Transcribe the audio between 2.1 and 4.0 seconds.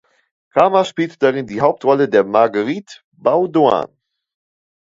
Marguerite Baudoin.